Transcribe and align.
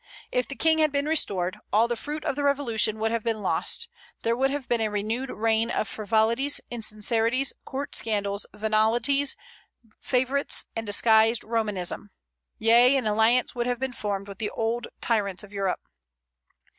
If 0.31 0.47
the 0.47 0.55
King 0.55 0.79
had 0.79 0.91
been 0.91 1.05
restored, 1.05 1.59
all 1.71 1.87
the 1.87 1.95
fruit 1.95 2.25
of 2.25 2.35
the 2.35 2.43
revolution 2.43 2.97
would 2.97 3.11
have 3.11 3.23
been 3.23 3.43
lost; 3.43 3.87
there 4.23 4.35
would 4.35 4.49
have 4.49 4.67
been 4.67 4.81
a 4.81 4.87
renewed 4.89 5.29
reign 5.29 5.69
of 5.69 5.87
frivolities, 5.87 6.59
insincerities, 6.71 7.53
court 7.65 7.93
scandals, 7.93 8.47
venalities, 8.51 9.35
favorites, 9.99 10.65
and 10.75 10.87
disguised 10.87 11.43
Romanism, 11.43 12.09
yea, 12.57 12.95
an 12.97 13.05
alliance 13.05 13.53
would 13.53 13.67
have 13.67 13.79
been 13.79 13.93
formed 13.93 14.27
with 14.27 14.39
the 14.39 14.49
old 14.49 14.87
tyrants 15.01 15.43
of 15.43 15.53
Europe. 15.53 15.81